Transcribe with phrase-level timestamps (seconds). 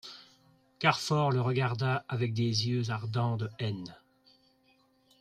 [0.79, 3.85] Carfor le regarda avec des yeux ardents de haine.